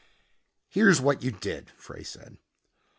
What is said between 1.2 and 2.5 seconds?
you did," Frey said.